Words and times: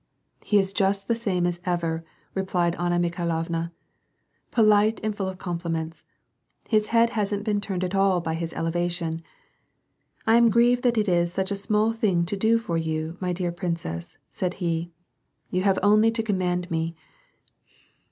"He 0.43 0.57
is 0.57 0.73
just 0.73 1.07
the 1.07 1.13
same 1.13 1.45
as 1.45 1.59
ever," 1.63 2.03
replied 2.33 2.75
Anna 2.79 2.97
Mikhailovna," 2.97 3.71
Polite 4.51 4.99
and 5.03 5.15
full 5.15 5.27
of 5.29 5.37
compliments. 5.37 6.05
His 6.67 6.87
head 6.87 7.11
hasn't 7.11 7.43
been 7.43 7.61
turned 7.61 7.83
at 7.83 7.93
all 7.93 8.19
by 8.19 8.33
all 8.33 8.39
his 8.39 8.51
elevation. 8.53 9.21
* 9.75 10.25
I 10.25 10.37
am 10.37 10.49
grieved 10.49 10.81
that 10.85 10.97
it 10.97 11.07
is 11.07 11.31
such 11.31 11.51
a 11.51 11.55
small 11.55 11.93
thing 11.93 12.25
to 12.25 12.35
do 12.35 12.57
for 12.57 12.77
you, 12.79 13.15
my 13.19 13.31
dear 13.31 13.51
princess,' 13.51 14.17
said 14.31 14.55
he. 14.55 14.91
* 15.21 15.51
You 15.51 15.61
have 15.61 15.77
only 15.83 16.09
to 16.13 16.23
command 16.23 16.71
me.' 16.71 16.95